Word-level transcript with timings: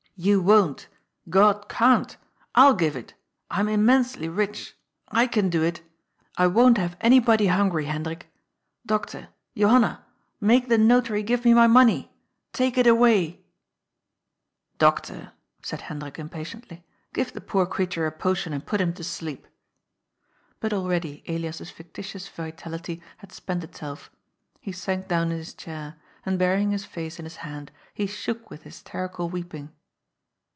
You 0.17 0.39
won't. 0.39 0.87
God 1.31 1.67
can't. 1.67 2.15
I'll 2.53 2.75
give 2.75 2.95
it. 2.95 3.15
I'm 3.49 3.67
im 3.67 3.83
mensely 3.87 4.29
rich. 4.29 4.75
I 5.07 5.25
can 5.25 5.49
do 5.49 5.63
it. 5.63 5.81
I 6.37 6.45
won't 6.45 6.77
have 6.77 6.95
anybody 7.01 7.47
hungry, 7.47 7.85
Hendrik. 7.85 8.31
Doctor, 8.85 9.29
Johanna, 9.57 10.05
make 10.39 10.69
the 10.69 10.77
Notary 10.77 11.23
give 11.23 11.43
me 11.43 11.55
my 11.55 11.65
money. 11.65 12.11
Take 12.53 12.77
it 12.77 12.85
away!" 12.85 13.43
"Doctor," 14.77 15.31
said 15.63 15.81
Hendrik 15.81 16.19
impatiently, 16.19 16.85
"give 17.15 17.33
the 17.33 17.41
poor 17.41 17.65
creature 17.65 18.05
a 18.05 18.11
potion 18.11 18.53
and 18.53 18.63
put 18.63 18.79
him 18.79 18.93
to 18.93 19.03
sleep." 19.03 19.47
But 20.59 20.71
already 20.71 21.23
Elias's 21.27 21.71
fictitious 21.71 22.27
vitality 22.27 23.01
had 23.17 23.31
spent 23.31 23.63
itself. 23.63 24.11
He 24.59 24.71
sank 24.71 25.07
down 25.07 25.31
in 25.31 25.39
his 25.39 25.55
chair, 25.55 25.95
and 26.27 26.37
burying 26.37 26.69
his 26.69 26.85
face 26.85 27.17
in 27.17 27.25
his 27.25 27.37
hand, 27.37 27.71
he 27.95 28.05
shook 28.05 28.51
with 28.51 28.61
hysterical 28.61 29.27
weeping. 29.27 29.71